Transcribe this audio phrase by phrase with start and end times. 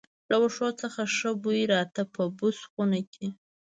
[0.29, 3.27] له وښو څخه ښه بوی راته، په بوس خونه کې.